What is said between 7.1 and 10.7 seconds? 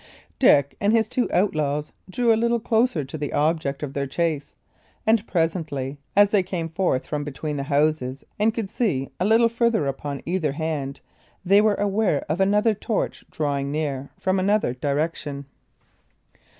between the houses and could see a little farther upon either